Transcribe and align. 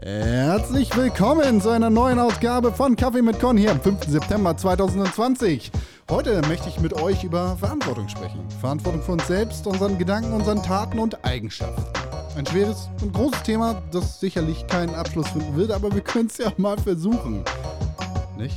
Herzlich 0.00 0.96
willkommen 0.96 1.60
zu 1.60 1.70
einer 1.70 1.90
neuen 1.90 2.20
Ausgabe 2.20 2.72
von 2.72 2.94
Kaffee 2.94 3.22
mit 3.22 3.40
Con 3.40 3.56
hier 3.56 3.72
am 3.72 3.80
5. 3.80 4.04
September 4.04 4.56
2020. 4.56 5.72
Heute 6.08 6.40
möchte 6.46 6.68
ich 6.68 6.78
mit 6.78 6.92
euch 6.92 7.24
über 7.24 7.56
Verantwortung 7.56 8.08
sprechen. 8.08 8.48
Verantwortung 8.60 9.02
für 9.02 9.12
uns 9.12 9.26
selbst, 9.26 9.66
unseren 9.66 9.98
Gedanken, 9.98 10.32
unseren 10.34 10.62
Taten 10.62 11.00
und 11.00 11.24
Eigenschaften. 11.24 11.82
Ein 12.36 12.46
schweres 12.46 12.88
und 13.02 13.12
großes 13.12 13.42
Thema, 13.42 13.82
das 13.90 14.20
sicherlich 14.20 14.68
keinen 14.68 14.94
Abschluss 14.94 15.28
finden 15.30 15.56
wird, 15.56 15.72
aber 15.72 15.92
wir 15.92 16.02
können 16.02 16.28
es 16.28 16.38
ja 16.38 16.52
mal 16.58 16.78
versuchen. 16.78 17.42
Nicht? 18.38 18.56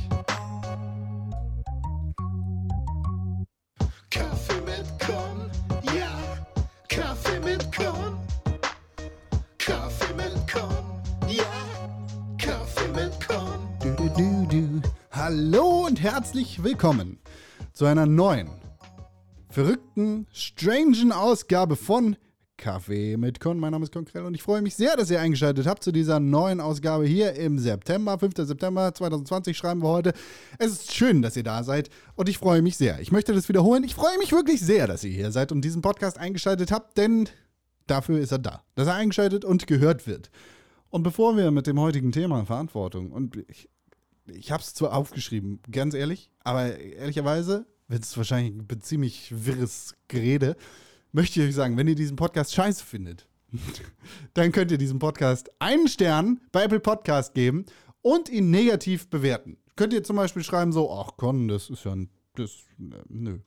Herzlich 16.16 16.62
willkommen 16.62 17.18
zu 17.74 17.84
einer 17.84 18.06
neuen, 18.06 18.48
verrückten, 19.50 20.26
strangen 20.32 21.12
Ausgabe 21.12 21.76
von 21.76 22.16
Kaffee 22.56 23.18
mit 23.18 23.38
Con. 23.38 23.58
Mein 23.58 23.72
Name 23.72 23.84
ist 23.84 23.92
Konkrell 23.92 24.24
und 24.24 24.34
ich 24.34 24.42
freue 24.42 24.62
mich 24.62 24.76
sehr, 24.76 24.96
dass 24.96 25.10
ihr 25.10 25.20
eingeschaltet 25.20 25.66
habt 25.66 25.84
zu 25.84 25.92
dieser 25.92 26.18
neuen 26.18 26.62
Ausgabe 26.62 27.04
hier 27.04 27.34
im 27.34 27.58
September. 27.58 28.18
5. 28.18 28.34
September 28.34 28.94
2020 28.94 29.54
schreiben 29.58 29.82
wir 29.82 29.90
heute. 29.90 30.14
Es 30.58 30.72
ist 30.72 30.94
schön, 30.94 31.20
dass 31.20 31.36
ihr 31.36 31.42
da 31.42 31.62
seid 31.62 31.90
und 32.14 32.30
ich 32.30 32.38
freue 32.38 32.62
mich 32.62 32.78
sehr. 32.78 32.98
Ich 33.00 33.12
möchte 33.12 33.34
das 33.34 33.50
wiederholen. 33.50 33.84
Ich 33.84 33.94
freue 33.94 34.16
mich 34.16 34.32
wirklich 34.32 34.62
sehr, 34.62 34.86
dass 34.86 35.04
ihr 35.04 35.12
hier 35.12 35.32
seid 35.32 35.52
und 35.52 35.60
diesen 35.60 35.82
Podcast 35.82 36.16
eingeschaltet 36.16 36.72
habt, 36.72 36.96
denn 36.96 37.28
dafür 37.86 38.20
ist 38.20 38.32
er 38.32 38.38
da. 38.38 38.62
Dass 38.74 38.88
er 38.88 38.94
eingeschaltet 38.94 39.44
und 39.44 39.66
gehört 39.66 40.06
wird. 40.06 40.30
Und 40.88 41.02
bevor 41.02 41.36
wir 41.36 41.50
mit 41.50 41.66
dem 41.66 41.78
heutigen 41.78 42.10
Thema 42.10 42.46
Verantwortung 42.46 43.12
und 43.12 43.36
ich, 43.48 43.68
ich 44.28 44.50
habe 44.50 44.62
es 44.62 44.74
zwar 44.74 44.94
aufgeschrieben, 44.94 45.60
ganz 45.70 45.94
ehrlich, 45.94 46.30
aber 46.40 46.78
ehrlicherweise 46.78 47.66
wird 47.88 48.02
es 48.02 48.16
wahrscheinlich 48.16 48.54
ein 48.54 48.80
ziemlich 48.80 49.32
wirres 49.46 49.94
Gerede. 50.08 50.56
Möchte 51.12 51.40
ich 51.40 51.48
euch 51.48 51.54
sagen, 51.54 51.76
wenn 51.76 51.88
ihr 51.88 51.94
diesen 51.94 52.16
Podcast 52.16 52.54
scheiße 52.54 52.84
findet, 52.84 53.28
dann 54.34 54.52
könnt 54.52 54.70
ihr 54.70 54.78
diesem 54.78 54.98
Podcast 54.98 55.50
einen 55.58 55.88
Stern 55.88 56.40
bei 56.52 56.64
Apple 56.64 56.80
Podcast 56.80 57.34
geben 57.34 57.64
und 58.02 58.28
ihn 58.28 58.50
negativ 58.50 59.08
bewerten. 59.08 59.56
Könnt 59.76 59.92
ihr 59.92 60.02
zum 60.02 60.16
Beispiel 60.16 60.42
schreiben 60.42 60.72
so, 60.72 60.90
ach 60.90 61.16
Con, 61.16 61.48
das 61.48 61.70
ist 61.70 61.84
ja 61.84 61.92
ein, 61.92 62.10
das, 62.34 62.64
äh, 62.78 63.02
nö. 63.08 63.38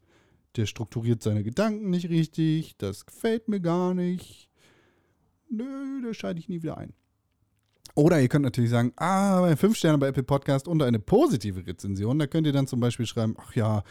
Der 0.55 0.66
strukturiert 0.66 1.21
seine 1.21 1.43
Gedanken 1.43 1.89
nicht 1.89 2.09
richtig, 2.09 2.75
das 2.77 3.05
gefällt 3.05 3.47
mir 3.49 3.59
gar 3.59 3.93
nicht. 3.93 4.49
Nö, 5.49 6.02
da 6.02 6.14
schalte 6.14 6.39
ich 6.39 6.49
nie 6.49 6.61
wieder 6.64 6.77
ein. 6.77 6.93
Oder 7.95 8.22
ihr 8.22 8.28
könnt 8.28 8.45
natürlich 8.45 8.70
sagen, 8.70 8.94
ah, 8.98 9.56
fünf 9.56 9.78
Sterne 9.78 9.98
bei 9.98 10.08
Apple 10.08 10.23
Podcast 10.23 10.68
und 10.68 10.82
eine 10.82 11.00
positive 11.00 11.66
Rezension. 11.66 12.20
Da 12.20 12.28
könnt 12.28 12.48
ihr 12.48 12.54
dann 12.54 12.68
zum 12.68 12.80
Beispiel 12.80 13.06
schreiben, 13.06 13.36
ach 13.40 13.56
ja, 13.56 13.84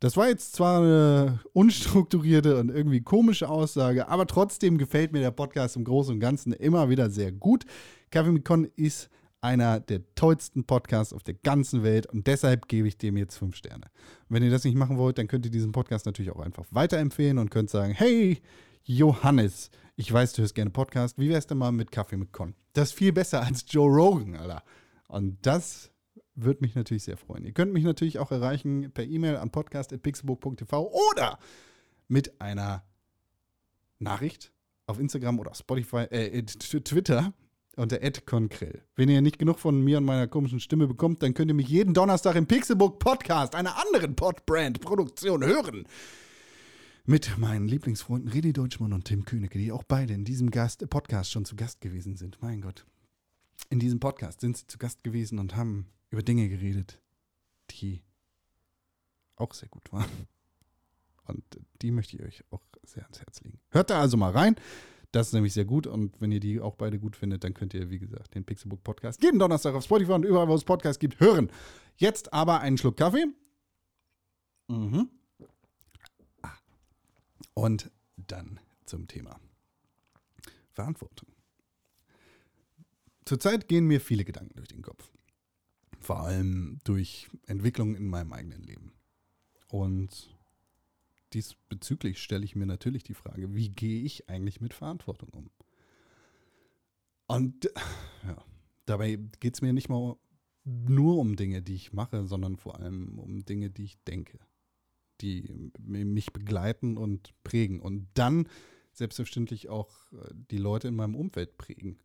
das 0.00 0.16
war 0.16 0.26
jetzt 0.26 0.54
zwar 0.54 0.80
eine 0.80 1.40
unstrukturierte 1.52 2.58
und 2.58 2.70
irgendwie 2.70 3.02
komische 3.02 3.48
Aussage, 3.48 4.08
aber 4.08 4.26
trotzdem 4.26 4.76
gefällt 4.76 5.12
mir 5.12 5.20
der 5.20 5.30
Podcast 5.30 5.76
im 5.76 5.84
Großen 5.84 6.14
und 6.14 6.18
Ganzen 6.18 6.52
immer 6.52 6.90
wieder 6.90 7.08
sehr 7.08 7.30
gut. 7.30 7.64
Kaffee 8.10 8.32
mit 8.32 8.44
ist 8.76 9.08
einer 9.40 9.78
der 9.78 10.00
tollsten 10.16 10.64
Podcasts 10.64 11.12
auf 11.12 11.22
der 11.22 11.34
ganzen 11.34 11.84
Welt 11.84 12.06
und 12.06 12.26
deshalb 12.26 12.66
gebe 12.66 12.88
ich 12.88 12.96
dem 12.96 13.16
jetzt 13.16 13.36
fünf 13.36 13.54
Sterne. 13.54 13.86
Und 14.28 14.36
wenn 14.36 14.42
ihr 14.42 14.50
das 14.50 14.64
nicht 14.64 14.76
machen 14.76 14.98
wollt, 14.98 15.18
dann 15.18 15.28
könnt 15.28 15.44
ihr 15.44 15.52
diesen 15.52 15.70
Podcast 15.70 16.06
natürlich 16.06 16.32
auch 16.32 16.40
einfach 16.40 16.64
weiterempfehlen 16.70 17.38
und 17.38 17.50
könnt 17.50 17.70
sagen, 17.70 17.92
hey, 17.92 18.40
Johannes, 18.84 19.70
ich 19.96 20.12
weiß, 20.12 20.32
du 20.32 20.42
hörst 20.42 20.54
gerne 20.54 20.70
Podcast, 20.70 21.18
wie 21.18 21.28
wär's 21.28 21.46
denn 21.46 21.58
mal 21.58 21.72
mit 21.72 21.92
Kaffee 21.92 22.16
mit 22.16 22.32
Con? 22.32 22.54
Das 22.72 22.90
ist 22.90 22.94
viel 22.94 23.12
besser 23.12 23.42
als 23.42 23.64
Joe 23.68 23.88
Rogan, 23.88 24.36
Alter. 24.36 24.62
Und 25.08 25.38
das 25.46 25.90
würde 26.34 26.60
mich 26.62 26.74
natürlich 26.74 27.04
sehr 27.04 27.16
freuen. 27.16 27.44
Ihr 27.44 27.52
könnt 27.52 27.72
mich 27.72 27.84
natürlich 27.84 28.18
auch 28.18 28.32
erreichen 28.32 28.90
per 28.92 29.04
E-Mail 29.04 29.36
an 29.36 29.50
podcast.pixelbook.tv 29.50 30.90
oder 31.10 31.38
mit 32.08 32.40
einer 32.40 32.84
Nachricht 33.98 34.52
auf 34.86 34.98
Instagram 34.98 35.38
oder 35.38 35.54
Spotify, 35.54 36.04
äh, 36.10 36.42
Twitter 36.42 37.32
unter 37.76 37.98
@konkrell. 38.26 38.82
Wenn 38.96 39.08
ihr 39.08 39.22
nicht 39.22 39.38
genug 39.38 39.58
von 39.58 39.82
mir 39.82 39.98
und 39.98 40.04
meiner 40.04 40.26
komischen 40.26 40.60
Stimme 40.60 40.86
bekommt, 40.86 41.22
dann 41.22 41.34
könnt 41.34 41.50
ihr 41.50 41.54
mich 41.54 41.68
jeden 41.68 41.94
Donnerstag 41.94 42.36
im 42.36 42.46
Pixelbook 42.46 42.98
Podcast, 42.98 43.54
einer 43.54 43.78
anderen 43.78 44.14
Podbrand-Produktion, 44.14 45.44
hören. 45.44 45.86
Mit 47.04 47.36
meinen 47.36 47.66
Lieblingsfreunden 47.66 48.30
Redi 48.30 48.52
Deutschmann 48.52 48.92
und 48.92 49.06
Tim 49.06 49.24
Königke, 49.24 49.58
die 49.58 49.72
auch 49.72 49.82
beide 49.82 50.14
in 50.14 50.24
diesem 50.24 50.50
Gast, 50.50 50.88
Podcast 50.88 51.32
schon 51.32 51.44
zu 51.44 51.56
Gast 51.56 51.80
gewesen 51.80 52.16
sind. 52.16 52.40
Mein 52.40 52.60
Gott. 52.60 52.86
In 53.70 53.80
diesem 53.80 53.98
Podcast 53.98 54.40
sind 54.40 54.56
sie 54.56 54.68
zu 54.68 54.78
Gast 54.78 55.02
gewesen 55.02 55.40
und 55.40 55.56
haben 55.56 55.88
über 56.10 56.22
Dinge 56.22 56.48
geredet, 56.48 57.00
die 57.70 58.02
auch 59.34 59.52
sehr 59.52 59.68
gut 59.68 59.92
waren. 59.92 60.08
Und 61.24 61.42
die 61.80 61.90
möchte 61.90 62.16
ich 62.16 62.22
euch 62.22 62.44
auch 62.52 62.62
sehr 62.84 63.02
ans 63.02 63.20
Herz 63.20 63.40
legen. 63.40 63.58
Hört 63.70 63.90
da 63.90 64.00
also 64.00 64.16
mal 64.16 64.30
rein. 64.30 64.54
Das 65.10 65.28
ist 65.28 65.32
nämlich 65.32 65.54
sehr 65.54 65.64
gut. 65.64 65.88
Und 65.88 66.20
wenn 66.20 66.30
ihr 66.30 66.40
die 66.40 66.60
auch 66.60 66.76
beide 66.76 67.00
gut 67.00 67.16
findet, 67.16 67.42
dann 67.42 67.52
könnt 67.52 67.74
ihr, 67.74 67.90
wie 67.90 67.98
gesagt, 67.98 68.34
den 68.36 68.44
Pixelbook 68.44 68.84
Podcast 68.84 69.20
jeden 69.22 69.40
Donnerstag 69.40 69.74
auf 69.74 69.82
Spotify 69.84 70.12
und 70.12 70.24
überall, 70.24 70.46
wo 70.46 70.54
es 70.54 70.62
Podcasts 70.62 71.00
gibt, 71.00 71.18
hören. 71.18 71.50
Jetzt 71.96 72.32
aber 72.32 72.60
einen 72.60 72.78
Schluck 72.78 72.96
Kaffee. 72.96 73.26
Mhm. 74.68 75.10
Und 77.54 77.90
dann 78.16 78.60
zum 78.84 79.08
Thema 79.08 79.40
Verantwortung. 80.72 81.28
Zurzeit 83.24 83.68
gehen 83.68 83.86
mir 83.86 84.00
viele 84.00 84.24
Gedanken 84.24 84.56
durch 84.56 84.68
den 84.68 84.82
Kopf. 84.82 85.10
Vor 86.00 86.20
allem 86.20 86.80
durch 86.84 87.28
Entwicklungen 87.46 87.94
in 87.94 88.08
meinem 88.08 88.32
eigenen 88.32 88.62
Leben. 88.62 88.92
Und 89.68 90.36
diesbezüglich 91.32 92.22
stelle 92.22 92.44
ich 92.44 92.56
mir 92.56 92.66
natürlich 92.66 93.04
die 93.04 93.14
Frage, 93.14 93.54
wie 93.54 93.70
gehe 93.70 94.02
ich 94.02 94.28
eigentlich 94.28 94.60
mit 94.60 94.74
Verantwortung 94.74 95.30
um? 95.30 95.50
Und 97.26 97.70
ja, 98.26 98.44
dabei 98.86 99.16
geht 99.40 99.54
es 99.54 99.62
mir 99.62 99.72
nicht 99.72 99.88
mal 99.88 100.16
nur 100.64 101.18
um 101.18 101.36
Dinge, 101.36 101.62
die 101.62 101.74
ich 101.74 101.92
mache, 101.92 102.26
sondern 102.26 102.56
vor 102.56 102.78
allem 102.78 103.18
um 103.18 103.44
Dinge, 103.44 103.70
die 103.70 103.84
ich 103.84 104.02
denke, 104.04 104.38
die 105.22 105.70
mich 105.78 106.32
begleiten 106.32 106.96
und 106.96 107.32
prägen. 107.44 107.80
Und 107.80 108.08
dann 108.14 108.48
selbstverständlich 108.92 109.68
auch 109.68 110.12
äh, 110.12 110.34
die 110.50 110.58
Leute 110.58 110.88
in 110.88 110.96
meinem 110.96 111.14
Umfeld 111.14 111.56
prägen. 111.56 111.98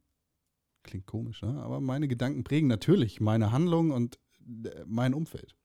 Klingt 0.84 1.06
komisch, 1.06 1.42
ne? 1.42 1.62
aber 1.62 1.82
meine 1.82 2.08
Gedanken 2.08 2.44
prägen 2.44 2.68
natürlich 2.68 3.20
meine 3.20 3.52
Handlungen 3.52 3.92
und 3.92 4.20
äh, 4.64 4.86
mein 4.86 5.14
Umfeld. 5.14 5.56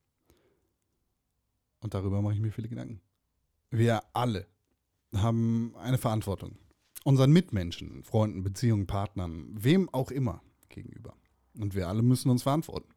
Und 1.79 1.93
darüber 1.93 2.21
mache 2.21 2.33
ich 2.33 2.39
mir 2.39 2.51
viele 2.51 2.69
Gedanken. 2.69 3.01
Wir 3.69 4.01
alle 4.13 4.47
haben 5.13 5.75
eine 5.77 5.97
Verantwortung. 5.97 6.57
Unseren 7.03 7.31
Mitmenschen, 7.31 8.03
Freunden, 8.03 8.43
Beziehungen, 8.43 8.87
Partnern, 8.87 9.47
wem 9.51 9.89
auch 9.89 10.09
immer 10.09 10.41
gegenüber. 10.69 11.15
Und 11.57 11.75
wir 11.75 11.87
alle 11.87 12.01
müssen 12.01 12.29
uns 12.29 12.43
verantworten. 12.43 12.93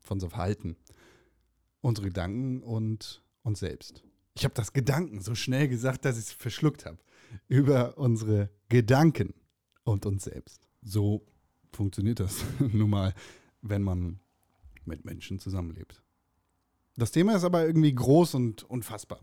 Für 0.00 0.14
unser 0.14 0.30
Verhalten, 0.30 0.76
unsere 1.80 2.08
Gedanken 2.08 2.62
und 2.62 3.23
uns 3.44 3.60
selbst. 3.60 4.02
Ich 4.34 4.44
habe 4.44 4.54
das 4.54 4.72
Gedanken 4.72 5.20
so 5.20 5.34
schnell 5.34 5.68
gesagt, 5.68 6.04
dass 6.04 6.18
ich 6.18 6.24
es 6.24 6.32
verschluckt 6.32 6.86
habe. 6.86 6.98
Über 7.48 7.96
unsere 7.98 8.50
Gedanken 8.68 9.34
und 9.84 10.06
uns 10.06 10.24
selbst. 10.24 10.68
So 10.82 11.24
funktioniert 11.72 12.20
das 12.20 12.44
nun 12.58 12.90
mal, 12.90 13.14
wenn 13.62 13.82
man 13.82 14.20
mit 14.84 15.04
Menschen 15.04 15.38
zusammenlebt. 15.38 16.02
Das 16.96 17.10
Thema 17.10 17.36
ist 17.36 17.44
aber 17.44 17.66
irgendwie 17.66 17.94
groß 17.94 18.34
und 18.34 18.62
unfassbar. 18.64 19.20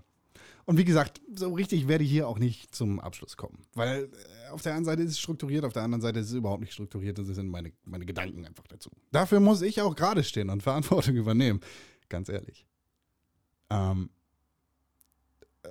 Und 0.65 0.77
wie 0.77 0.85
gesagt, 0.85 1.21
so 1.33 1.53
richtig 1.53 1.87
werde 1.87 2.03
ich 2.03 2.09
hier 2.09 2.27
auch 2.27 2.37
nicht 2.37 2.73
zum 2.75 2.99
Abschluss 2.99 3.35
kommen. 3.37 3.65
Weil 3.73 4.05
äh, 4.05 4.49
auf 4.49 4.61
der 4.61 4.75
einen 4.75 4.85
Seite 4.85 5.01
ist 5.01 5.11
es 5.11 5.19
strukturiert, 5.19 5.65
auf 5.65 5.73
der 5.73 5.83
anderen 5.83 6.01
Seite 6.01 6.19
ist 6.19 6.27
es 6.27 6.33
überhaupt 6.33 6.61
nicht 6.61 6.73
strukturiert. 6.73 7.17
Das 7.17 7.27
sind 7.27 7.49
meine, 7.49 7.71
meine 7.83 8.05
Gedanken 8.05 8.45
einfach 8.45 8.67
dazu. 8.67 8.91
Dafür 9.11 9.39
muss 9.39 9.61
ich 9.61 9.81
auch 9.81 9.95
gerade 9.95 10.23
stehen 10.23 10.49
und 10.49 10.63
Verantwortung 10.63 11.15
übernehmen. 11.15 11.61
Ganz 12.09 12.29
ehrlich. 12.29 12.65
Ähm, 13.71 14.09
äh, 15.63 15.69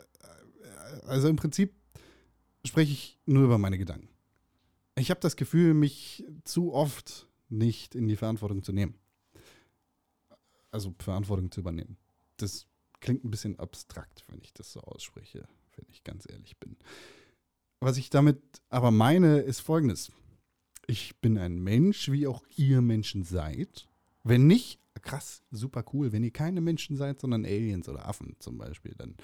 also 1.07 1.29
im 1.29 1.37
Prinzip 1.37 1.75
spreche 2.65 2.93
ich 2.93 3.19
nur 3.27 3.45
über 3.45 3.59
meine 3.59 3.79
Gedanken. 3.79 4.09
Ich 4.97 5.11
habe 5.11 5.21
das 5.21 5.37
Gefühl, 5.37 5.75
mich 5.75 6.25
zu 6.45 6.73
oft 6.73 7.29
nicht 7.49 7.95
in 7.95 8.09
die 8.09 8.17
Verantwortung 8.17 8.63
zu 8.63 8.73
nehmen. 8.73 8.95
Also 10.71 10.95
Verantwortung 10.99 11.51
zu 11.51 11.61
übernehmen. 11.61 11.97
Das 12.37 12.67
klingt 13.01 13.25
ein 13.25 13.31
bisschen 13.31 13.59
abstrakt, 13.59 14.25
wenn 14.29 14.41
ich 14.43 14.53
das 14.53 14.73
so 14.73 14.81
ausspreche, 14.81 15.49
wenn 15.77 15.87
ich 15.91 16.05
ganz 16.05 16.27
ehrlich 16.31 16.59
bin. 16.59 16.77
Was 17.81 17.97
ich 17.97 18.11
damit 18.11 18.41
aber 18.69 18.91
meine, 18.91 19.41
ist 19.41 19.61
folgendes. 19.61 20.13
Ich 20.87 21.17
bin 21.21 21.39
ein 21.39 21.59
Mensch, 21.61 22.11
wie 22.11 22.27
auch 22.27 22.45
ihr 22.57 22.83
Menschen 22.83 23.25
seid. 23.25 23.89
Wenn 24.23 24.47
nicht, 24.47 24.80
krass, 25.03 25.43
super 25.51 25.85
cool. 25.93 26.13
Wenn 26.13 26.25
ihr 26.25 26.33
keine 26.33 26.61
Menschen 26.61 26.97
seid, 26.97 27.21
sondern 27.21 27.45
Aliens 27.45 27.89
oder 27.89 28.07
Affen 28.09 28.37
zum 28.39 28.59
Beispiel, 28.59 28.95
dann 28.97 29.17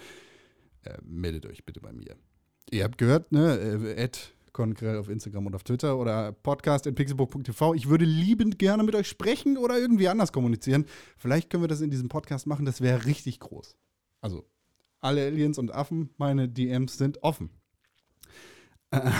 äh, 0.82 0.98
meldet 1.02 1.46
euch 1.46 1.64
bitte 1.64 1.80
bei 1.80 1.92
mir. 1.92 2.16
Ihr 2.70 2.84
habt 2.84 2.98
gehört, 2.98 3.32
ne? 3.32 3.58
Äh, 3.58 3.94
Ed 3.94 4.34
Konkrell 4.56 4.96
auf 4.96 5.10
Instagram 5.10 5.48
und 5.48 5.54
auf 5.54 5.64
Twitter 5.64 5.98
oder 5.98 6.32
podcast.pixelbook.tv. 6.32 7.74
Ich 7.74 7.90
würde 7.90 8.06
liebend 8.06 8.58
gerne 8.58 8.84
mit 8.84 8.94
euch 8.94 9.06
sprechen 9.06 9.58
oder 9.58 9.78
irgendwie 9.78 10.08
anders 10.08 10.32
kommunizieren. 10.32 10.86
Vielleicht 11.18 11.50
können 11.50 11.62
wir 11.62 11.68
das 11.68 11.82
in 11.82 11.90
diesem 11.90 12.08
Podcast 12.08 12.46
machen. 12.46 12.64
Das 12.64 12.80
wäre 12.80 13.04
richtig 13.04 13.38
groß. 13.38 13.76
Also, 14.22 14.48
alle 15.00 15.26
Aliens 15.26 15.58
und 15.58 15.74
Affen, 15.74 16.08
meine 16.16 16.48
DMs 16.48 16.96
sind 16.96 17.22
offen. 17.22 17.50
Äh, 18.90 19.10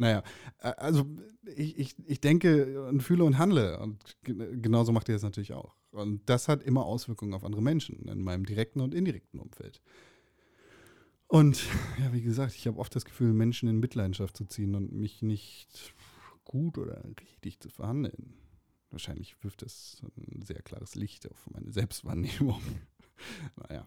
naja, 0.00 0.22
also 0.58 1.04
ich, 1.44 1.78
ich, 1.78 1.94
ich 2.06 2.20
denke 2.22 2.88
und 2.88 3.02
fühle 3.02 3.22
und 3.22 3.36
handle. 3.36 3.78
Und 3.78 4.16
genauso 4.22 4.92
macht 4.92 5.10
ihr 5.10 5.14
das 5.14 5.22
natürlich 5.22 5.52
auch. 5.52 5.76
Und 5.90 6.22
das 6.26 6.48
hat 6.48 6.62
immer 6.62 6.86
Auswirkungen 6.86 7.34
auf 7.34 7.44
andere 7.44 7.60
Menschen 7.60 8.08
in 8.08 8.22
meinem 8.22 8.46
direkten 8.46 8.80
und 8.80 8.94
indirekten 8.94 9.38
Umfeld. 9.38 9.82
Und 11.26 11.62
ja, 11.98 12.14
wie 12.14 12.22
gesagt, 12.22 12.54
ich 12.54 12.66
habe 12.66 12.78
oft 12.78 12.96
das 12.96 13.04
Gefühl, 13.04 13.34
Menschen 13.34 13.68
in 13.68 13.78
Mitleidenschaft 13.78 14.38
zu 14.38 14.46
ziehen 14.46 14.74
und 14.74 14.90
mich 14.90 15.20
nicht 15.20 15.92
gut 16.44 16.78
oder 16.78 17.04
richtig 17.20 17.60
zu 17.60 17.68
verhandeln. 17.68 18.32
Wahrscheinlich 18.88 19.36
wirft 19.44 19.60
das 19.60 20.02
ein 20.16 20.40
sehr 20.42 20.62
klares 20.62 20.94
Licht 20.94 21.30
auf 21.30 21.46
meine 21.50 21.70
Selbstwahrnehmung. 21.70 22.62
naja. 23.68 23.86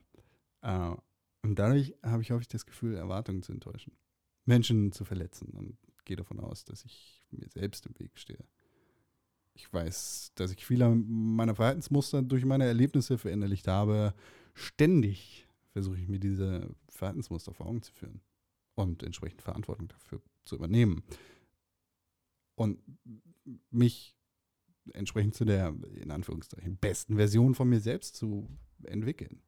Äh, 0.61 0.95
und 1.41 1.57
dadurch 1.57 1.95
habe 2.03 2.21
ich 2.21 2.29
häufig 2.29 2.49
das 2.49 2.67
Gefühl, 2.67 2.95
Erwartungen 2.95 3.41
zu 3.41 3.51
enttäuschen. 3.51 3.97
Menschen 4.45 4.91
zu 4.91 5.05
verletzen 5.05 5.49
und 5.49 5.77
gehe 6.05 6.17
davon 6.17 6.39
aus, 6.39 6.65
dass 6.65 6.85
ich 6.85 7.23
mir 7.31 7.47
selbst 7.49 7.85
im 7.85 7.97
Weg 7.99 8.17
stehe. 8.17 8.43
Ich 9.55 9.71
weiß, 9.71 10.31
dass 10.35 10.51
ich 10.51 10.65
viele 10.65 10.89
meiner 10.89 11.55
Verhaltensmuster 11.55 12.21
durch 12.21 12.45
meine 12.45 12.65
Erlebnisse 12.65 13.17
verinnerlicht 13.17 13.67
habe. 13.67 14.13
Ständig 14.53 15.47
versuche 15.71 15.97
ich 15.97 16.07
mir 16.07 16.19
diese 16.19 16.75
Verhaltensmuster 16.89 17.53
vor 17.53 17.67
Augen 17.67 17.81
zu 17.81 17.91
führen 17.93 18.21
und 18.75 19.03
entsprechend 19.03 19.41
Verantwortung 19.41 19.87
dafür 19.87 20.21
zu 20.45 20.55
übernehmen. 20.55 21.03
Und 22.55 22.79
mich 23.69 24.15
entsprechend 24.91 25.35
zu 25.35 25.45
der, 25.45 25.73
in 25.95 26.11
Anführungszeichen, 26.11 26.77
besten 26.77 27.15
Version 27.15 27.55
von 27.55 27.69
mir 27.69 27.79
selbst 27.79 28.15
zu 28.15 28.49
entwickeln. 28.83 29.41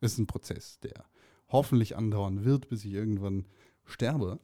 Das 0.00 0.12
ist 0.12 0.18
ein 0.18 0.26
Prozess, 0.26 0.78
der 0.80 1.04
hoffentlich 1.48 1.96
andauern 1.96 2.44
wird, 2.44 2.68
bis 2.68 2.84
ich 2.84 2.92
irgendwann 2.92 3.46
sterbe. 3.84 4.40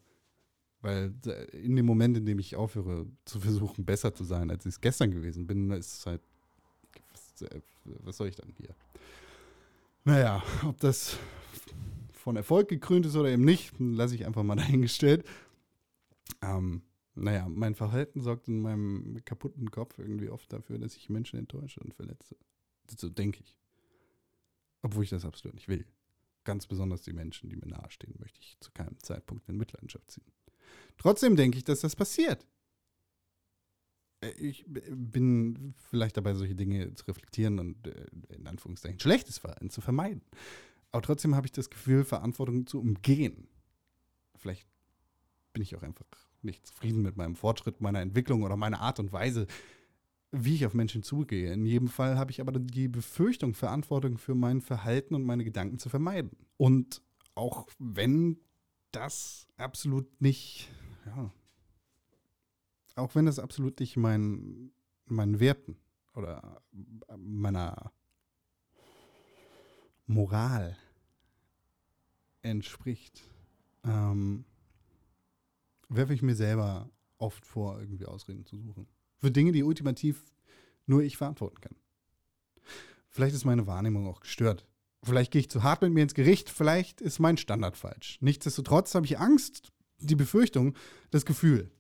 Weil 0.84 1.14
in 1.52 1.76
dem 1.76 1.86
Moment, 1.86 2.14
in 2.19 2.26
dem 2.26 2.38
ich 2.38 2.56
aufhöre 2.56 3.06
zu 3.25 3.40
versuchen, 3.40 3.86
besser 3.86 4.14
zu 4.14 4.22
sein, 4.22 4.50
als 4.50 4.66
ich 4.66 4.75
es 4.75 4.81
gestern 4.82 5.12
gewesen 5.12 5.46
bin, 5.46 5.70
ist 5.70 5.94
es 5.94 6.06
halt, 6.06 6.20
was, 7.10 7.48
was 7.84 8.16
soll 8.19 8.28
ich 8.28 8.36
dann 8.36 8.52
hier? 8.58 8.76
Naja, 10.04 10.42
ob 10.62 10.78
das 10.81 11.16
von 12.12 12.36
Erfolg 12.36 12.69
gekrönt 12.69 13.06
ist 13.06 13.16
oder 13.16 13.31
eben 13.31 13.46
nicht, 13.46 13.72
lasse 13.78 14.14
ich 14.14 14.26
einfach 14.26 14.42
mal 14.42 14.56
dahingestellt. 14.56 15.26
Ähm, 16.42 16.82
naja, 17.14 17.48
mein 17.48 17.75
Verhalten 17.75 18.20
sorgt 18.20 18.48
in 18.48 18.60
meinem 18.60 19.25
kaputten 19.25 19.70
Kopf 19.70 19.98
irgendwie 19.98 20.28
oft 20.28 20.52
dafür, 20.52 20.78
dass 20.78 20.96
ich 20.96 21.08
Menschen 21.08 21.38
enttäusche 21.38 21.81
und 21.81 21.94
verletze. 21.94 22.36
So 22.94 23.08
denke 23.08 23.40
ich. 23.42 23.56
Obwohl 24.82 25.04
ich 25.04 25.10
das 25.10 25.25
absolut 25.25 25.54
nicht 25.54 25.69
will. 25.69 25.86
Ganz 26.44 26.66
besonders 26.66 27.00
die 27.00 27.14
Menschen, 27.14 27.48
die 27.48 27.56
mir 27.56 27.69
nahestehen, 27.69 28.16
möchte 28.19 28.38
ich 28.42 28.58
zu 28.60 28.70
keinem 28.70 28.98
Zeitpunkt 28.98 29.48
in 29.48 29.56
Mitleidenschaft 29.56 30.10
ziehen. 30.10 30.31
Trotzdem 30.98 31.36
denke 31.36 31.58
ich, 31.58 31.64
dass 31.64 31.80
das 31.80 31.96
passiert. 31.96 32.46
Äh, 34.20 34.30
ich 34.32 34.64
bin 34.66 35.74
vielleicht 35.90 36.16
dabei, 36.16 36.34
solche 36.34 36.54
Dinge 36.54 36.94
zu 36.94 37.04
reflektieren 37.06 37.58
und 37.58 37.86
äh, 37.86 38.06
in 38.28 38.46
Anführungszeichen 38.46 39.00
schlechtes 39.00 39.38
Verhalten 39.38 39.70
zu 39.70 39.80
vermeiden. 39.80 40.22
Aber 40.92 41.02
trotzdem 41.02 41.34
habe 41.34 41.46
ich 41.46 41.52
das 41.52 41.70
Gefühl, 41.70 42.04
Verantwortung 42.04 42.66
zu 42.66 42.80
umgehen. 42.80 43.48
Vielleicht 44.36 44.66
bin 45.52 45.62
ich 45.62 45.74
auch 45.76 45.82
einfach 45.82 46.06
nicht 46.42 46.66
zufrieden 46.66 47.02
mit 47.02 47.16
meinem 47.16 47.36
Fortschritt, 47.36 47.80
meiner 47.80 48.00
Entwicklung 48.00 48.42
oder 48.42 48.56
meiner 48.56 48.80
Art 48.80 49.00
und 49.00 49.12
Weise, 49.12 49.46
wie 50.30 50.54
ich 50.54 50.66
auf 50.66 50.74
Menschen 50.74 51.02
zugehe. 51.02 51.52
In 51.52 51.64
jedem 51.64 51.88
Fall 51.88 52.18
habe 52.18 52.30
ich 52.30 52.40
aber 52.40 52.52
die 52.52 52.88
Befürchtung, 52.88 53.54
Verantwortung 53.54 54.18
für 54.18 54.34
mein 54.34 54.60
Verhalten 54.60 55.14
und 55.14 55.24
meine 55.24 55.44
Gedanken 55.44 55.78
zu 55.78 55.88
vermeiden. 55.88 56.32
Und 56.56 57.02
auch 57.34 57.66
wenn 57.78 58.38
das 58.94 59.46
absolut 59.56 60.20
nicht, 60.20 60.69
ja, 61.06 61.31
auch 62.96 63.14
wenn 63.14 63.26
das 63.26 63.38
absolut 63.38 63.81
nicht 63.81 63.96
mein, 63.96 64.73
meinen 65.06 65.41
Werten 65.41 65.76
oder 66.14 66.62
meiner 67.17 67.93
Moral 70.06 70.76
entspricht, 72.43 73.23
ähm, 73.85 74.44
werfe 75.88 76.14
ich 76.14 76.23
mir 76.23 76.35
selber 76.35 76.91
oft 77.19 77.46
vor, 77.46 77.81
irgendwie 77.81 78.06
Ausreden 78.06 78.44
zu 78.44 78.58
suchen. 78.58 78.87
Für 79.19 79.31
Dinge, 79.31 79.52
die 79.52 79.62
ultimativ 79.62 80.25
nur 80.87 81.02
ich 81.02 81.17
verantworten 81.17 81.61
kann. 81.61 81.76
Vielleicht 83.08 83.35
ist 83.35 83.44
meine 83.44 83.67
Wahrnehmung 83.67 84.06
auch 84.06 84.20
gestört. 84.20 84.67
Vielleicht 85.04 85.32
gehe 85.32 85.40
ich 85.40 85.50
zu 85.50 85.62
hart 85.62 85.82
mit 85.82 85.92
mir 85.92 86.02
ins 86.02 86.14
Gericht, 86.14 86.50
vielleicht 86.50 87.00
ist 87.00 87.18
mein 87.18 87.36
Standard 87.36 87.76
falsch. 87.76 88.18
Nichtsdestotrotz 88.20 88.94
habe 88.94 89.06
ich 89.06 89.18
Angst, 89.18 89.72
die 89.98 90.16
Befürchtung, 90.16 90.74
das 91.10 91.26
Gefühl, 91.26 91.70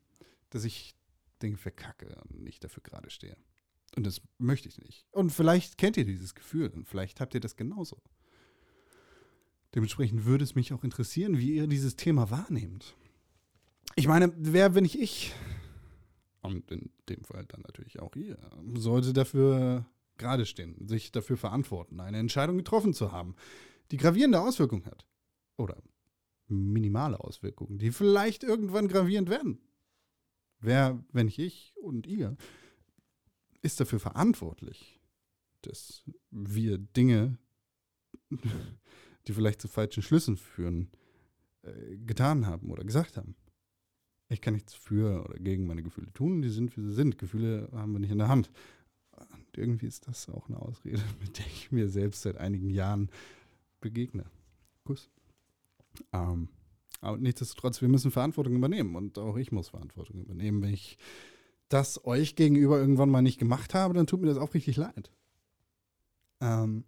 dass 0.50 0.64
ich 0.64 0.94
Dinge 1.42 1.56
verkacke 1.56 2.14
und 2.28 2.42
nicht 2.42 2.62
dafür 2.64 2.82
gerade 2.82 3.10
stehe. 3.10 3.36
Und 3.96 4.06
das 4.06 4.20
möchte 4.38 4.68
ich 4.68 4.78
nicht. 4.78 5.06
Und 5.10 5.30
vielleicht 5.30 5.78
kennt 5.78 5.96
ihr 5.96 6.04
dieses 6.04 6.34
Gefühl 6.34 6.68
und 6.68 6.88
vielleicht 6.88 7.20
habt 7.20 7.34
ihr 7.34 7.40
das 7.40 7.56
genauso. 7.56 8.02
Dementsprechend 9.74 10.24
würde 10.24 10.44
es 10.44 10.54
mich 10.54 10.72
auch 10.72 10.84
interessieren, 10.84 11.38
wie 11.38 11.54
ihr 11.54 11.66
dieses 11.66 11.96
Thema 11.96 12.30
wahrnehmt. 12.30 12.94
Ich 13.96 14.06
meine, 14.06 14.32
wer, 14.36 14.70
bin 14.70 14.84
ich 14.84 15.00
ich, 15.00 15.32
und 16.42 16.70
in 16.70 16.90
dem 17.08 17.24
Fall 17.24 17.44
dann 17.46 17.62
natürlich 17.62 18.00
auch 18.00 18.14
ihr, 18.16 18.38
sollte 18.74 19.12
dafür 19.12 19.86
gerade 20.16 20.46
stehen, 20.46 20.86
sich 20.86 21.12
dafür 21.12 21.36
verantworten, 21.36 22.00
eine 22.00 22.18
Entscheidung 22.18 22.56
getroffen 22.56 22.94
zu 22.94 23.12
haben, 23.12 23.34
die 23.90 23.96
gravierende 23.96 24.40
Auswirkungen 24.40 24.86
hat. 24.86 25.06
Oder 25.56 25.82
minimale 26.46 27.20
Auswirkungen, 27.20 27.78
die 27.78 27.90
vielleicht 27.90 28.44
irgendwann 28.44 28.88
gravierend 28.88 29.30
werden. 29.30 29.58
Wer, 30.60 31.02
wenn 31.12 31.26
nicht 31.26 31.38
ich 31.38 31.74
und 31.76 32.06
ihr, 32.06 32.36
ist 33.62 33.80
dafür 33.80 34.00
verantwortlich, 34.00 35.00
dass 35.62 36.04
wir 36.30 36.78
Dinge 36.78 37.38
die 39.26 39.32
vielleicht 39.32 39.60
zu 39.60 39.68
falschen 39.68 40.02
Schlüssen 40.02 40.36
führen, 40.36 40.90
äh, 41.62 41.96
getan 41.98 42.46
haben 42.46 42.70
oder 42.70 42.84
gesagt 42.84 43.16
haben. 43.16 43.36
Ich 44.28 44.40
kann 44.40 44.54
nichts 44.54 44.74
für 44.74 45.24
oder 45.24 45.38
gegen 45.38 45.66
meine 45.66 45.82
Gefühle 45.82 46.12
tun, 46.12 46.42
die 46.42 46.48
sind, 46.48 46.76
wie 46.76 46.82
sie 46.82 46.94
sind. 46.94 47.18
Gefühle 47.18 47.68
haben 47.72 47.92
wir 47.92 48.00
nicht 48.00 48.10
in 48.10 48.18
der 48.18 48.28
Hand. 48.28 48.50
Irgendwie 49.58 49.86
ist 49.86 50.06
das 50.08 50.28
auch 50.28 50.48
eine 50.48 50.60
Ausrede, 50.60 51.02
mit 51.20 51.38
der 51.38 51.46
ich 51.46 51.72
mir 51.72 51.88
selbst 51.88 52.22
seit 52.22 52.36
einigen 52.36 52.70
Jahren 52.70 53.10
begegne. 53.80 54.24
Kuss. 54.84 55.10
Ähm, 56.12 56.48
aber 57.00 57.18
nichtsdestotrotz, 57.18 57.80
wir 57.80 57.88
müssen 57.88 58.10
Verantwortung 58.10 58.54
übernehmen 58.54 58.96
und 58.96 59.18
auch 59.18 59.36
ich 59.36 59.52
muss 59.52 59.68
Verantwortung 59.68 60.20
übernehmen. 60.22 60.62
Wenn 60.62 60.72
ich 60.72 60.96
das 61.68 62.04
euch 62.04 62.36
gegenüber 62.36 62.78
irgendwann 62.78 63.10
mal 63.10 63.22
nicht 63.22 63.38
gemacht 63.38 63.74
habe, 63.74 63.94
dann 63.94 64.06
tut 64.06 64.20
mir 64.20 64.28
das 64.28 64.38
auch 64.38 64.54
richtig 64.54 64.76
leid. 64.76 65.10
Ähm, 66.40 66.84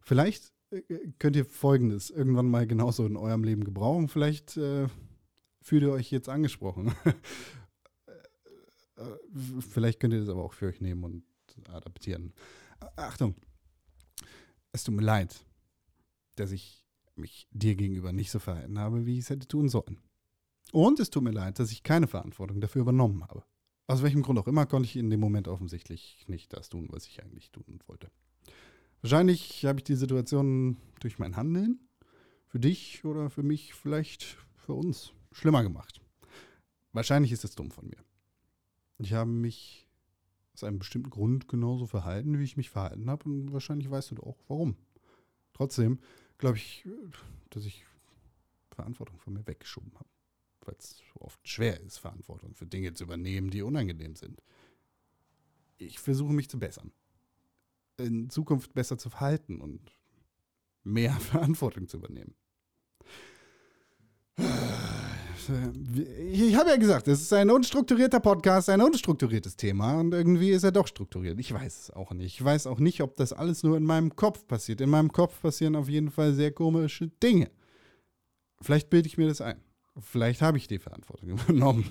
vielleicht 0.00 0.52
äh, 0.70 0.82
könnt 1.18 1.36
ihr 1.36 1.44
Folgendes 1.44 2.10
irgendwann 2.10 2.48
mal 2.48 2.66
genauso 2.66 3.06
in 3.06 3.16
eurem 3.16 3.44
Leben 3.44 3.64
gebrauchen. 3.64 4.08
Vielleicht 4.08 4.56
äh, 4.56 4.88
fühlt 5.60 5.82
ihr 5.82 5.92
euch 5.92 6.10
jetzt 6.10 6.28
angesprochen. 6.28 6.92
Äh, 8.96 9.02
äh, 9.02 9.60
vielleicht 9.60 10.00
könnt 10.00 10.14
ihr 10.14 10.20
das 10.20 10.28
aber 10.28 10.44
auch 10.44 10.52
für 10.52 10.66
euch 10.66 10.80
nehmen 10.80 11.04
und 11.04 11.24
adaptieren. 11.68 12.32
Achtung, 12.96 13.34
es 14.72 14.84
tut 14.84 14.94
mir 14.94 15.02
leid, 15.02 15.34
dass 16.36 16.50
ich 16.50 16.84
mich 17.14 17.48
dir 17.50 17.76
gegenüber 17.76 18.12
nicht 18.12 18.30
so 18.30 18.38
verhalten 18.38 18.78
habe, 18.78 19.06
wie 19.06 19.14
ich 19.14 19.24
es 19.24 19.30
hätte 19.30 19.48
tun 19.48 19.68
sollen. 19.68 19.98
Und 20.72 21.00
es 21.00 21.10
tut 21.10 21.22
mir 21.22 21.30
leid, 21.30 21.58
dass 21.58 21.72
ich 21.72 21.82
keine 21.82 22.06
Verantwortung 22.06 22.60
dafür 22.60 22.82
übernommen 22.82 23.22
habe. 23.22 23.44
Aus 23.86 24.02
welchem 24.02 24.22
Grund 24.22 24.38
auch 24.38 24.48
immer 24.48 24.66
konnte 24.66 24.88
ich 24.88 24.96
in 24.96 25.10
dem 25.10 25.20
Moment 25.20 25.48
offensichtlich 25.48 26.24
nicht 26.26 26.52
das 26.52 26.68
tun, 26.68 26.88
was 26.90 27.06
ich 27.06 27.22
eigentlich 27.22 27.52
tun 27.52 27.80
wollte. 27.86 28.10
Wahrscheinlich 29.00 29.64
habe 29.64 29.78
ich 29.78 29.84
die 29.84 29.94
Situation 29.94 30.76
durch 31.00 31.18
mein 31.18 31.36
Handeln 31.36 31.80
für 32.48 32.58
dich 32.58 33.04
oder 33.04 33.30
für 33.30 33.44
mich, 33.44 33.74
vielleicht 33.74 34.36
für 34.56 34.74
uns, 34.74 35.12
schlimmer 35.30 35.62
gemacht. 35.62 36.00
Wahrscheinlich 36.92 37.30
ist 37.30 37.44
es 37.44 37.54
dumm 37.54 37.70
von 37.70 37.86
mir. 37.86 37.98
Ich 38.98 39.12
habe 39.12 39.30
mich 39.30 39.86
aus 40.54 40.64
einem 40.64 40.78
bestimmten 40.78 41.10
Grund 41.10 41.48
genauso 41.48 41.86
verhalten, 41.86 42.38
wie 42.38 42.44
ich 42.44 42.56
mich 42.56 42.70
verhalten 42.70 43.10
habe 43.10 43.24
und 43.24 43.52
wahrscheinlich 43.52 43.90
weißt 43.90 44.12
du 44.12 44.22
auch, 44.22 44.38
warum. 44.48 44.76
Trotzdem 45.52 45.98
glaube 46.38 46.56
ich, 46.56 46.86
dass 47.50 47.64
ich 47.64 47.84
Verantwortung 48.70 49.18
von 49.18 49.34
mir 49.34 49.46
weggeschoben 49.46 49.92
habe, 49.94 50.08
weil 50.62 50.76
es 50.78 51.02
oft 51.14 51.46
schwer 51.46 51.80
ist, 51.80 51.98
Verantwortung 51.98 52.54
für 52.54 52.66
Dinge 52.66 52.94
zu 52.94 53.04
übernehmen, 53.04 53.50
die 53.50 53.62
unangenehm 53.62 54.16
sind. 54.16 54.42
Ich 55.78 55.98
versuche 55.98 56.32
mich 56.32 56.48
zu 56.48 56.58
bessern 56.58 56.92
in 57.98 58.30
Zukunft 58.30 58.74
besser 58.74 58.98
zu 58.98 59.10
verhalten 59.10 59.60
und 59.60 59.92
mehr 60.84 61.12
Verantwortung 61.20 61.88
zu 61.88 61.98
übernehmen. 61.98 62.34
Ich 66.30 66.56
habe 66.56 66.70
ja 66.70 66.76
gesagt, 66.76 67.08
es 67.08 67.20
ist 67.22 67.32
ein 67.32 67.50
unstrukturierter 67.50 68.20
Podcast, 68.20 68.70
ein 68.70 68.80
unstrukturiertes 68.80 69.56
Thema 69.56 69.98
und 70.00 70.12
irgendwie 70.12 70.50
ist 70.50 70.64
er 70.64 70.72
doch 70.72 70.86
strukturiert. 70.86 71.38
Ich 71.40 71.52
weiß 71.52 71.80
es 71.80 71.90
auch 71.90 72.12
nicht. 72.12 72.34
Ich 72.34 72.44
weiß 72.44 72.66
auch 72.66 72.78
nicht, 72.78 73.02
ob 73.02 73.16
das 73.16 73.32
alles 73.32 73.62
nur 73.62 73.76
in 73.76 73.84
meinem 73.84 74.14
Kopf 74.14 74.46
passiert. 74.46 74.80
In 74.80 74.90
meinem 74.90 75.12
Kopf 75.12 75.40
passieren 75.40 75.76
auf 75.76 75.88
jeden 75.88 76.10
Fall 76.10 76.32
sehr 76.32 76.52
komische 76.52 77.08
Dinge. 77.22 77.50
Vielleicht 78.60 78.90
bilde 78.90 79.08
ich 79.08 79.18
mir 79.18 79.28
das 79.28 79.40
ein. 79.40 79.60
Vielleicht 80.00 80.42
habe 80.42 80.58
ich 80.58 80.68
die 80.68 80.78
Verantwortung 80.78 81.28
übernommen. 81.38 81.90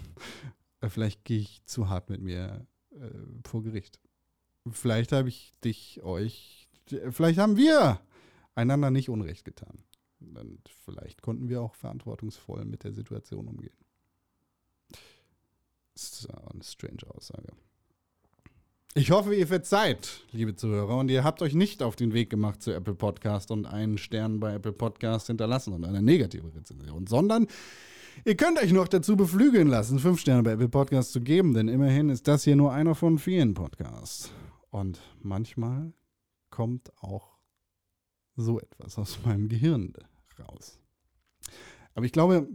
Vielleicht 0.87 1.25
gehe 1.25 1.39
ich 1.39 1.63
zu 1.65 1.89
hart 1.89 2.09
mit 2.09 2.21
mir 2.21 2.67
äh, 2.91 3.09
vor 3.47 3.63
Gericht. 3.63 3.99
Vielleicht 4.71 5.11
habe 5.11 5.29
ich 5.29 5.53
dich, 5.63 6.01
euch, 6.03 6.67
vielleicht 7.09 7.39
haben 7.39 7.57
wir 7.57 7.99
einander 8.55 8.91
nicht 8.91 9.09
Unrecht 9.09 9.45
getan. 9.45 9.83
Und 10.19 10.69
vielleicht 10.85 11.21
konnten 11.21 11.49
wir 11.49 11.61
auch 11.61 11.75
verantwortungsvoll 11.75 12.65
mit 12.65 12.83
der 12.83 12.93
Situation 12.93 13.47
umgehen. 13.47 13.77
Das 15.93 16.03
ist 16.11 16.29
eine 16.29 16.63
strange 16.63 17.09
Aussage. 17.15 17.53
Ich 18.97 19.11
hoffe, 19.11 19.35
ihr 19.35 19.47
verzeiht, 19.47 20.23
liebe 20.31 20.55
Zuhörer, 20.55 20.97
und 20.97 21.11
ihr 21.11 21.25
habt 21.25 21.41
euch 21.41 21.53
nicht 21.53 21.83
auf 21.83 21.97
den 21.97 22.13
Weg 22.13 22.29
gemacht 22.29 22.61
zu 22.61 22.71
Apple 22.71 22.95
Podcast 22.95 23.51
und 23.51 23.65
einen 23.65 23.97
Stern 23.97 24.39
bei 24.39 24.53
Apple 24.53 24.71
Podcast 24.71 25.27
hinterlassen 25.27 25.73
und 25.73 25.83
eine 25.83 26.01
negative 26.01 26.55
Rezension, 26.55 27.05
sondern 27.05 27.47
ihr 28.23 28.37
könnt 28.37 28.57
euch 28.57 28.71
noch 28.71 28.87
dazu 28.87 29.17
beflügeln 29.17 29.67
lassen, 29.67 29.99
fünf 29.99 30.21
Sterne 30.21 30.43
bei 30.43 30.53
Apple 30.53 30.69
Podcast 30.69 31.11
zu 31.11 31.19
geben, 31.19 31.53
denn 31.53 31.67
immerhin 31.67 32.07
ist 32.07 32.25
das 32.29 32.45
hier 32.45 32.55
nur 32.55 32.71
einer 32.71 32.95
von 32.95 33.19
vielen 33.19 33.53
Podcasts. 33.53 34.31
Und 34.69 35.01
manchmal 35.21 35.91
kommt 36.49 36.93
auch 37.01 37.34
so 38.35 38.59
etwas 38.59 38.97
aus 38.97 39.23
meinem 39.25 39.47
Gehirn 39.47 39.93
raus. 40.39 40.79
Aber 41.93 42.05
ich 42.05 42.11
glaube, 42.11 42.47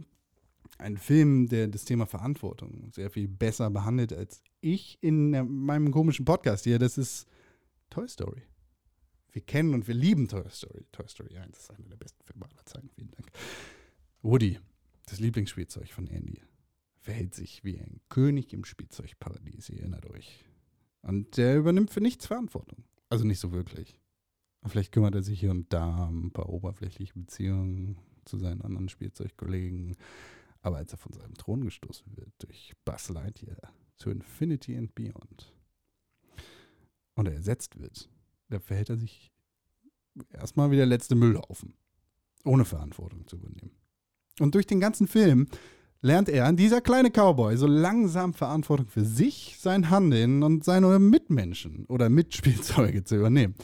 ein 0.77 0.97
Film, 0.97 1.47
der 1.47 1.67
das 1.67 1.85
Thema 1.85 2.05
Verantwortung 2.05 2.91
sehr 2.93 3.09
viel 3.09 3.27
besser 3.27 3.69
behandelt 3.69 4.13
als 4.13 4.43
ich 4.61 4.97
in 5.01 5.31
meinem 5.31 5.91
komischen 5.91 6.25
Podcast 6.25 6.63
hier, 6.63 6.79
das 6.79 6.97
ist 6.97 7.27
Toy 7.89 8.07
Story. 8.07 8.43
Wir 9.31 9.41
kennen 9.41 9.73
und 9.73 9.87
wir 9.87 9.95
lieben 9.95 10.27
Toy 10.27 10.43
Story. 10.49 10.85
Toy 10.91 11.07
Story 11.07 11.37
1 11.37 11.57
ist 11.57 11.71
einer 11.71 11.87
der 11.87 11.97
besten 11.97 12.23
Filme 12.25 12.45
aller 12.45 12.65
Zeiten. 12.65 12.89
Vielen 12.95 13.11
Dank. 13.11 13.31
Woody, 14.21 14.59
das 15.05 15.19
Lieblingsspielzeug 15.19 15.91
von 15.91 16.07
Andy, 16.07 16.41
verhält 16.99 17.33
sich 17.33 17.63
wie 17.63 17.79
ein 17.79 18.01
König 18.09 18.53
im 18.53 18.65
Spielzeugparadies. 18.65 19.69
Ihr 19.69 19.79
erinnert 19.79 20.05
euch. 20.07 20.45
Und 21.01 21.37
der 21.37 21.57
übernimmt 21.57 21.91
für 21.91 22.01
nichts 22.01 22.27
Verantwortung. 22.27 22.83
Also 23.09 23.25
nicht 23.25 23.39
so 23.39 23.51
wirklich. 23.51 23.97
Vielleicht 24.65 24.91
kümmert 24.91 25.15
er 25.15 25.23
sich 25.23 25.39
hier 25.39 25.51
und 25.51 25.73
da 25.73 26.05
um 26.05 26.27
ein 26.27 26.31
paar 26.31 26.49
oberflächliche 26.49 27.13
Beziehungen 27.15 27.97
zu 28.25 28.37
seinen 28.37 28.61
anderen 28.61 28.89
Spielzeugkollegen. 28.89 29.95
Aber 30.61 30.77
als 30.77 30.91
er 30.91 30.99
von 30.99 31.13
seinem 31.13 31.33
Thron 31.33 31.63
gestoßen 31.63 32.05
wird 32.15 32.31
durch 32.37 32.73
Buzz 32.85 33.09
Lightyear 33.09 33.73
zu 33.97 34.11
Infinity 34.11 34.77
and 34.77 34.93
Beyond 34.93 35.53
und 37.15 37.27
er 37.27 37.33
ersetzt 37.33 37.79
wird, 37.79 38.09
da 38.49 38.59
verhält 38.59 38.89
er 38.89 38.97
sich 38.97 39.31
erstmal 40.29 40.69
wie 40.69 40.75
der 40.75 40.85
letzte 40.85 41.15
Müllhaufen, 41.15 41.73
ohne 42.43 42.65
Verantwortung 42.65 43.25
zu 43.27 43.37
übernehmen. 43.37 43.71
Und 44.39 44.53
durch 44.53 44.67
den 44.67 44.79
ganzen 44.79 45.07
Film 45.07 45.47
lernt 46.01 46.29
er, 46.29 46.51
dieser 46.53 46.81
kleine 46.81 47.09
Cowboy, 47.09 47.57
so 47.57 47.67
langsam 47.67 48.33
Verantwortung 48.33 48.87
für 48.87 49.05
sich, 49.05 49.57
sein 49.59 49.89
Handeln 49.89 50.43
und 50.43 50.63
seine 50.63 50.99
Mitmenschen 50.99 51.85
oder 51.85 52.09
Mitspielzeuge 52.09 53.03
zu 53.03 53.15
übernehmen 53.15 53.55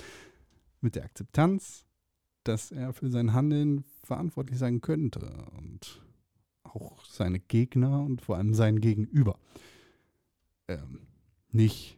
mit 0.82 0.96
der 0.96 1.06
Akzeptanz, 1.06 1.86
dass 2.44 2.72
er 2.72 2.94
für 2.94 3.10
sein 3.10 3.34
Handeln 3.34 3.84
verantwortlich 4.04 4.58
sein 4.58 4.82
könnte 4.82 5.46
und 5.58 6.02
auch 6.64 7.04
seine 7.06 7.40
Gegner 7.40 8.02
und 8.04 8.22
vor 8.22 8.38
allem 8.38 8.54
sein 8.54 8.80
Gegenüber 8.80 9.40
ähm, 10.68 11.08
nicht 11.50 11.98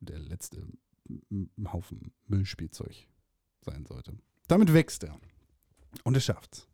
der 0.00 0.18
letzte 0.18 0.66
Haufen 1.66 2.12
Müllspielzeug 2.26 3.08
sein 3.60 3.84
sollte. 3.86 4.16
Damit 4.48 4.72
wächst 4.72 5.04
er. 5.04 5.18
Und 6.02 6.14
er 6.14 6.20
schafft's. 6.20 6.68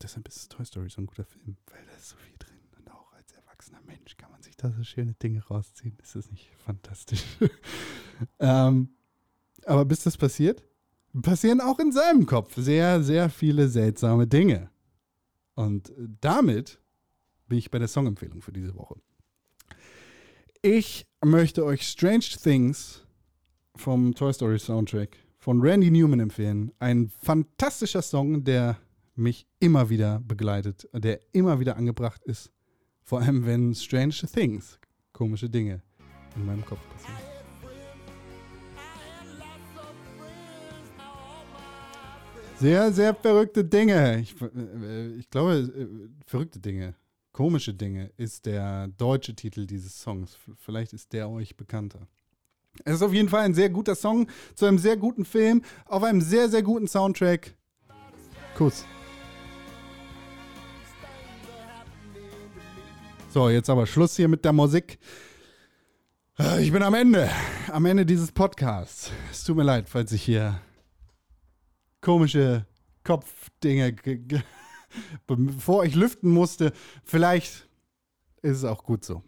Deshalb 0.00 0.26
ist 0.28 0.50
Toy 0.50 0.64
Story 0.64 0.88
so 0.88 1.00
ein 1.00 1.06
guter 1.06 1.24
Film, 1.24 1.56
weil 1.66 1.84
da 1.86 1.92
ist 1.92 2.08
so 2.08 2.16
viel 2.16 2.36
drin. 2.38 2.58
Und 2.76 2.90
auch 2.90 3.12
als 3.12 3.32
erwachsener 3.32 3.80
Mensch 3.82 4.16
kann 4.16 4.30
man 4.30 4.42
sich 4.42 4.56
da 4.56 4.70
so 4.72 4.82
schöne 4.82 5.14
Dinge 5.14 5.44
rausziehen. 5.44 5.96
Ist 6.02 6.16
das 6.16 6.30
nicht 6.30 6.50
fantastisch? 6.56 7.24
ähm, 8.40 8.90
aber 9.66 9.84
bis 9.84 10.04
das 10.04 10.16
passiert, 10.16 10.64
passieren 11.20 11.60
auch 11.60 11.78
in 11.78 11.92
seinem 11.92 12.26
Kopf 12.26 12.54
sehr, 12.56 13.02
sehr 13.02 13.28
viele 13.28 13.68
seltsame 13.68 14.26
Dinge. 14.26 14.70
Und 15.54 15.92
damit 16.20 16.80
bin 17.48 17.58
ich 17.58 17.70
bei 17.70 17.78
der 17.78 17.88
Songempfehlung 17.88 18.40
für 18.40 18.52
diese 18.52 18.74
Woche. 18.74 18.96
Ich 20.62 21.06
möchte 21.24 21.64
euch 21.64 21.82
Strange 21.82 22.24
Things 22.42 23.04
vom 23.76 24.14
Toy 24.14 24.32
Story 24.32 24.58
Soundtrack 24.58 25.16
von 25.38 25.60
Randy 25.60 25.90
Newman 25.90 26.20
empfehlen. 26.20 26.72
Ein 26.78 27.10
fantastischer 27.20 28.02
Song, 28.02 28.44
der 28.44 28.78
mich 29.14 29.46
immer 29.58 29.90
wieder 29.90 30.20
begleitet, 30.20 30.88
der 30.94 31.20
immer 31.32 31.60
wieder 31.60 31.76
angebracht 31.76 32.22
ist. 32.24 32.50
Vor 33.02 33.20
allem, 33.20 33.44
wenn 33.44 33.74
Strange 33.74 34.14
Things, 34.32 34.78
komische 35.12 35.50
Dinge 35.50 35.82
in 36.36 36.46
meinem 36.46 36.64
Kopf 36.64 36.80
passieren. 36.92 37.31
Sehr, 42.62 42.92
sehr 42.92 43.12
verrückte 43.12 43.64
Dinge. 43.64 44.20
Ich, 44.20 44.40
äh, 44.40 45.16
ich 45.16 45.28
glaube, 45.30 45.54
äh, 45.54 45.86
verrückte 46.24 46.60
Dinge, 46.60 46.94
komische 47.32 47.74
Dinge 47.74 48.12
ist 48.16 48.46
der 48.46 48.86
deutsche 48.86 49.34
Titel 49.34 49.66
dieses 49.66 50.00
Songs. 50.00 50.38
Vielleicht 50.58 50.92
ist 50.92 51.12
der 51.12 51.28
euch 51.28 51.56
bekannter. 51.56 52.06
Es 52.84 52.94
ist 52.94 53.02
auf 53.02 53.12
jeden 53.12 53.28
Fall 53.28 53.40
ein 53.40 53.54
sehr 53.54 53.68
guter 53.68 53.96
Song 53.96 54.28
zu 54.54 54.66
einem 54.66 54.78
sehr 54.78 54.96
guten 54.96 55.24
Film, 55.24 55.62
auf 55.86 56.04
einem 56.04 56.20
sehr, 56.20 56.48
sehr 56.48 56.62
guten 56.62 56.86
Soundtrack. 56.86 57.56
Kuss. 58.56 58.84
So, 63.34 63.48
jetzt 63.48 63.70
aber 63.70 63.88
Schluss 63.88 64.14
hier 64.14 64.28
mit 64.28 64.44
der 64.44 64.52
Musik. 64.52 65.00
Ich 66.60 66.70
bin 66.70 66.84
am 66.84 66.94
Ende, 66.94 67.28
am 67.72 67.86
Ende 67.86 68.06
dieses 68.06 68.30
Podcasts. 68.30 69.10
Es 69.32 69.42
tut 69.42 69.56
mir 69.56 69.64
leid, 69.64 69.88
falls 69.88 70.12
ich 70.12 70.22
hier 70.22 70.60
komische 72.02 72.66
Kopfdinge, 73.04 73.94
bevor 75.26 75.84
ich 75.84 75.94
lüften 75.94 76.30
musste. 76.30 76.72
Vielleicht 77.04 77.66
ist 78.42 78.58
es 78.58 78.64
auch 78.64 78.84
gut 78.84 79.04
so. 79.04 79.22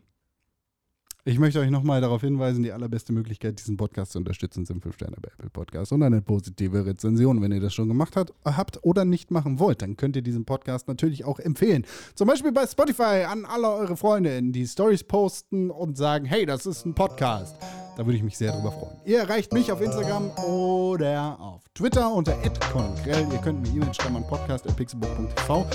Ich 1.27 1.39
möchte 1.39 1.59
euch 1.59 1.71
nochmal 1.71 2.03
darauf 2.03 2.21
hinweisen, 2.21 2.63
die 2.63 2.73
allerbeste 2.73 3.15
Möglichkeit, 3.15 3.59
diesen 3.59 3.79
Podcast 3.79 4.13
zu 4.13 4.19
unterstützen, 4.19 4.67
sind 4.67 4.83
5 4.83 4.95
Sterne 4.95 5.17
bei 5.23 5.31
Apple 5.31 5.49
Podcast 5.49 5.91
und 5.93 6.03
eine 6.03 6.21
positive 6.21 6.85
Rezension. 6.85 7.41
Wenn 7.41 7.51
ihr 7.51 7.63
das 7.63 7.73
schon 7.73 7.89
gemacht 7.89 8.15
habt, 8.15 8.35
habt 8.45 8.85
oder 8.85 9.07
nicht 9.07 9.31
machen 9.31 9.59
wollt, 9.59 9.81
dann 9.81 9.97
könnt 9.97 10.17
ihr 10.17 10.23
diesen 10.23 10.45
Podcast 10.45 10.87
natürlich 10.87 11.25
auch 11.25 11.39
empfehlen. 11.39 11.87
Zum 12.15 12.29
Beispiel 12.29 12.53
bei 12.53 12.67
Spotify 12.67 13.25
an 13.27 13.47
alle 13.47 13.71
eure 13.71 13.97
Freunde, 13.97 14.39
die 14.43 14.67
Stories 14.67 15.03
posten 15.03 15.71
und 15.71 15.97
sagen, 15.97 16.27
hey, 16.27 16.45
das 16.45 16.67
ist 16.67 16.85
ein 16.85 16.95
Podcast. 16.95 17.57
Da 17.97 18.05
würde 18.05 18.17
ich 18.17 18.23
mich 18.23 18.37
sehr 18.37 18.53
drüber 18.53 18.73
freuen. 18.73 18.97
Ihr 19.05 19.19
erreicht 19.21 19.53
mich 19.53 19.71
auf 19.71 19.81
Instagram 19.81 20.31
oder 20.45 21.37
auf 21.41 21.63
Twitter 21.75 22.13
unter 22.13 22.37
@congrell. 22.73 23.27
Ihr 23.33 23.39
könnt 23.39 23.63
mir 23.63 23.69
E-Mail 23.69 23.95
schreiben 23.95 24.17
an 24.17 24.27
podcast.pixelbook.tv 24.27 25.67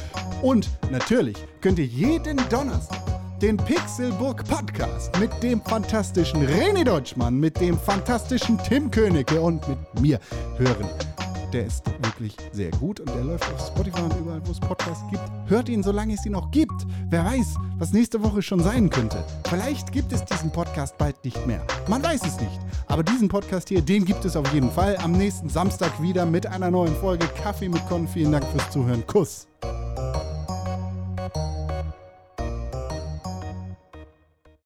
und 0.41 0.69
natürlich 0.91 1.37
könnt 1.61 1.79
ihr 1.79 1.85
jeden 1.85 2.37
Donnerstag 2.49 2.99
den 3.41 3.55
Pixelburg 3.55 4.43
Podcast 4.43 5.17
mit 5.17 5.31
dem 5.41 5.61
fantastischen 5.61 6.45
René 6.45 6.83
Deutschmann, 6.83 7.39
mit 7.39 7.59
dem 7.61 7.79
fantastischen 7.79 8.57
Tim 8.67 8.91
Königke 8.91 9.39
und 9.39 9.65
mit 9.67 10.01
mir 10.01 10.19
hören. 10.57 10.89
Der 11.53 11.65
ist 11.65 11.83
wirklich 12.03 12.35
sehr 12.51 12.69
gut 12.71 12.99
und 12.99 13.09
der 13.09 13.23
läuft 13.23 13.51
auf 13.51 13.67
Spotify 13.67 14.01
und 14.01 14.15
überall, 14.19 14.41
wo 14.45 14.51
es 14.51 14.59
Podcasts 14.59 15.03
gibt. 15.09 15.23
Hört 15.47 15.67
ihn, 15.67 15.81
solange 15.81 16.13
es 16.13 16.25
ihn 16.25 16.33
noch 16.33 16.51
gibt. 16.51 16.85
Wer 17.09 17.25
weiß, 17.25 17.55
was 17.77 17.91
nächste 17.91 18.21
Woche 18.21 18.41
schon 18.41 18.61
sein 18.61 18.89
könnte. 18.89 19.23
Vielleicht 19.49 19.91
gibt 19.91 20.11
es 20.11 20.23
diesen 20.23 20.51
Podcast 20.51 20.97
bald 20.97 21.23
nicht 21.25 21.47
mehr. 21.47 21.65
Man 21.87 22.03
weiß 22.03 22.21
es 22.25 22.39
nicht. 22.39 22.59
Aber 22.87 23.03
diesen 23.03 23.29
Podcast 23.29 23.69
hier, 23.69 23.81
den 23.81 24.05
gibt 24.05 24.25
es 24.25 24.35
auf 24.35 24.53
jeden 24.53 24.71
Fall 24.71 24.97
am 24.97 25.13
nächsten 25.13 25.49
Samstag 25.49 26.01
wieder 26.01 26.25
mit 26.25 26.45
einer 26.45 26.69
neuen 26.69 26.95
Folge 26.95 27.27
Kaffee 27.41 27.69
mit 27.69 27.85
Con. 27.87 28.07
Vielen 28.07 28.31
Dank 28.31 28.45
fürs 28.45 28.69
Zuhören. 28.69 29.05
Kuss. 29.07 29.47